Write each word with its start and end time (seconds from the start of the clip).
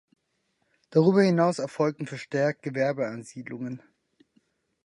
Darüber 0.89 1.21
hinaus 1.21 1.59
erfolgten 1.59 2.07
verstärkt 2.07 2.63
Gewerbeansiedlungen. 2.63 3.83